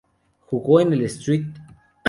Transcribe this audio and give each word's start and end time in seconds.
Jugó 0.47 0.81
en 0.81 0.93
el 0.93 1.03
St. 1.03 1.45